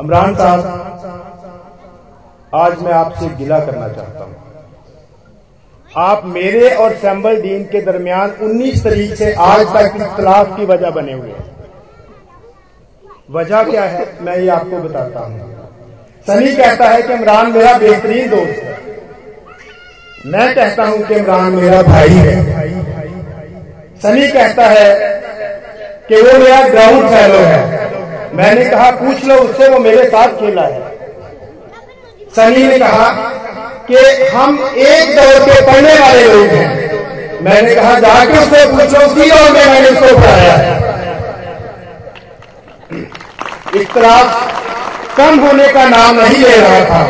[0.00, 0.60] इमरान साहब,
[2.54, 4.36] आज मैं आपसे गिला करना चाहता हूँ।
[5.96, 10.90] आप मेरे और सैम्बल डीन के दरमियान 19 तारीख से आज तक इख्तलाफ की वजह
[10.90, 11.44] बने हुए हैं।
[13.30, 15.38] वजह क्या है, मैं ये आपको बताता हूँ।
[16.26, 18.78] सनी कहता है कि इमरान मेरा बेहतरीन दोस्त है।
[20.26, 22.36] मैं कहता हूँ कि इमरान मेरा भाई है।
[24.02, 24.88] सनी कहता है
[26.08, 27.79] कि वो मेरा ग्राउंड फैलो है।
[28.34, 30.80] मैंने कहा, पूछ लो उससे, वो मेरे साथ खेला है।
[32.36, 33.08] सनी ने कहा
[33.90, 36.90] कि हम एक दौर के पढ़ने वाले लोग हैं।
[37.42, 40.52] मैंने कहा, जाके उससे पूछो उसी दौर में मैंने उसको पढ़ाया?
[40.52, 40.80] है
[43.76, 44.52] इख्तलाफ
[45.16, 47.04] कम होने का नाम नहीं ले रहा था।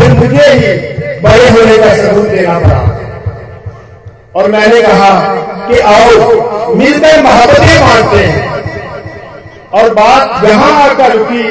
[0.00, 0.78] फिर मुझे ही
[1.20, 2.98] बड़े होने का सबूत देना पड़ा।
[4.36, 5.34] और मैंने कहा
[5.68, 6.30] कि आओ,
[6.74, 8.47] मिलकर मोहब्बतें बांटते हैं।
[9.74, 11.42] और बात यहाँ आकर रुकी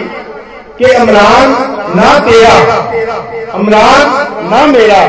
[0.78, 1.52] कि इमरान
[1.96, 2.56] ना तेरा,
[3.56, 4.02] इमरान
[4.52, 5.02] ना मेरा,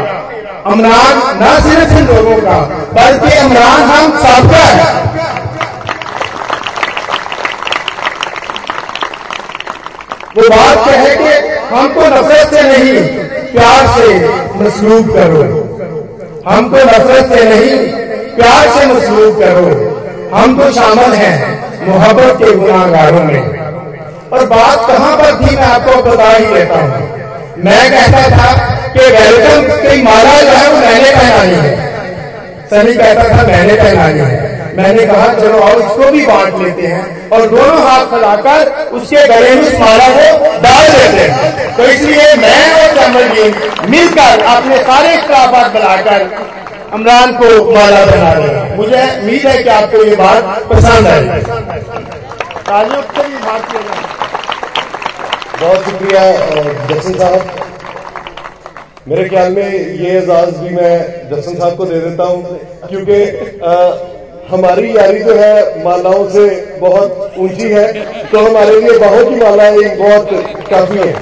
[0.73, 2.59] इमरान ना सिर्फ़ इन लोगों का,
[2.93, 5.07] बल्कि इमरान हम सबका है।
[10.37, 13.03] वो बात क्या है कि हमको नफरत से नहीं,
[13.53, 14.29] प्यार से
[14.59, 15.43] मसलूब करो।
[16.51, 17.89] हमको नफरत से नहीं,
[18.37, 19.99] प्यार से मसलूब करो।
[20.37, 23.59] हम तो शामिल हैं। मोहब्बत के गुनागारों में।
[24.33, 27.17] और बात कहाँ पर थी मैं आपको बता ही देता हूँ।
[27.65, 28.53] मैं कहता था
[28.89, 31.77] कि वेलकम की माला जो है वो मैंने पहनानी है।
[32.71, 37.31] सनी कहता था, मैंने पहनानी है। मैंने कहा, चलो आओ, इसको भी बांट लेते हैं।
[37.31, 42.61] और दोनों हाथ फैलाकर उसके गले में माला को डाल देते हैं। तो इसलिए मैं
[42.75, 43.43] और कमल जी
[43.89, 46.21] मिलकर अपने सारे इख्तलाफात बनाकर
[46.95, 51.23] इमरान को माला बना रहे मुझे उम्मीद है कि आपको ये बात पसंद आई।
[52.69, 54.03] ताजुब से भी बात किया जाए।
[55.61, 56.23] बहुत शुक्रिया
[56.89, 57.41] जसन साहब।
[59.09, 59.69] मेरे ख्याल में
[60.01, 60.95] ये एजाज भी मैं
[61.31, 62.39] जसन साहब को दे देता हूँ,
[62.89, 63.19] क्योंकि
[64.51, 66.45] हमारी यारी जो है, मालाओं से
[66.81, 67.87] बहुत ऊँची है
[68.31, 70.29] तो हमारे लिए बहुत ही मालाएँ बहुत
[70.71, 71.13] काफ़ी है।